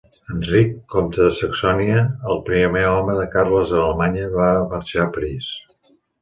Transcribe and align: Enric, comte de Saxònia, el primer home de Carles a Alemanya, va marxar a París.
Enric, 0.35 0.69
comte 0.93 1.19
de 1.27 1.33
Saxònia, 1.39 1.99
el 2.35 2.41
primer 2.47 2.81
home 2.93 3.19
de 3.19 3.27
Carles 3.37 3.75
a 3.75 3.79
Alemanya, 3.83 4.25
va 4.39 4.49
marxar 4.73 5.05
a 5.05 5.13
París. 5.19 5.53